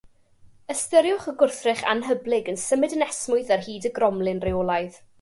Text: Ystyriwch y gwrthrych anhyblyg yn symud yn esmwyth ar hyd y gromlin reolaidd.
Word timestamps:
Ystyriwch 0.73 1.27
y 1.33 1.33
gwrthrych 1.41 1.85
anhyblyg 1.93 2.51
yn 2.55 2.59
symud 2.65 2.99
yn 2.99 3.07
esmwyth 3.11 3.55
ar 3.59 3.67
hyd 3.69 3.89
y 3.93 3.97
gromlin 4.01 4.47
reolaidd. 4.49 5.03